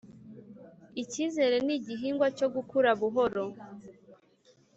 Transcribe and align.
icyizere 1.01 1.55
ni 1.65 1.73
igihingwa 1.77 2.27
cyo 2.37 2.47
gukura 2.55 2.89
buhoro 2.99 3.45